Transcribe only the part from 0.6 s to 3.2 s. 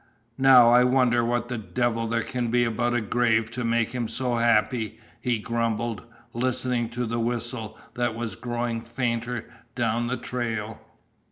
I wonder what the devil there can be about a